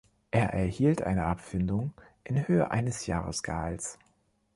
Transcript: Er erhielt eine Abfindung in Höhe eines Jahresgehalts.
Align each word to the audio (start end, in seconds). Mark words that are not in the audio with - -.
Er 0.31 0.47
erhielt 0.53 1.03
eine 1.03 1.25
Abfindung 1.25 1.93
in 2.23 2.47
Höhe 2.47 2.71
eines 2.71 3.05
Jahresgehalts. 3.05 3.99